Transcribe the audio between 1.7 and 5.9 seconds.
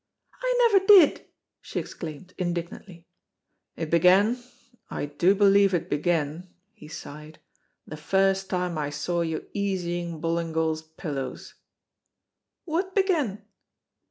exclaimed, indignantly. "It began, I do believe